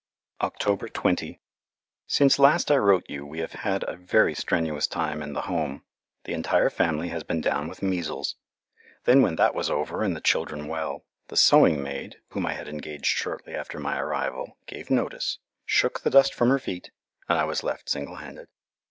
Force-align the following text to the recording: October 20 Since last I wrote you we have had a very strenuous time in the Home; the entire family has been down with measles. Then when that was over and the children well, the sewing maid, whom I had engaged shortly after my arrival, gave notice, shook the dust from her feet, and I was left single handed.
October 0.41 0.89
20 0.89 1.39
Since 2.07 2.39
last 2.39 2.71
I 2.71 2.77
wrote 2.77 3.07
you 3.07 3.23
we 3.23 3.37
have 3.37 3.51
had 3.53 3.83
a 3.87 3.95
very 3.95 4.33
strenuous 4.33 4.87
time 4.87 5.21
in 5.21 5.33
the 5.33 5.41
Home; 5.41 5.83
the 6.23 6.33
entire 6.33 6.71
family 6.71 7.09
has 7.09 7.21
been 7.21 7.39
down 7.39 7.67
with 7.67 7.83
measles. 7.83 8.35
Then 9.03 9.21
when 9.21 9.35
that 9.35 9.53
was 9.53 9.69
over 9.69 10.01
and 10.01 10.15
the 10.15 10.19
children 10.19 10.67
well, 10.67 11.05
the 11.27 11.37
sewing 11.37 11.83
maid, 11.83 12.19
whom 12.29 12.47
I 12.47 12.53
had 12.53 12.67
engaged 12.67 13.05
shortly 13.05 13.53
after 13.53 13.77
my 13.79 13.99
arrival, 13.99 14.57
gave 14.65 14.89
notice, 14.89 15.37
shook 15.67 15.99
the 15.99 16.09
dust 16.09 16.33
from 16.33 16.49
her 16.49 16.57
feet, 16.57 16.89
and 17.29 17.37
I 17.37 17.43
was 17.43 17.61
left 17.61 17.87
single 17.87 18.15
handed. 18.15 18.47